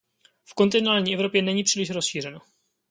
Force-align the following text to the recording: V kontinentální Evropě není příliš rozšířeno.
V 0.45 0.53
kontinentální 0.53 1.13
Evropě 1.13 1.41
není 1.41 1.63
příliš 1.63 1.89
rozšířeno. 1.89 2.39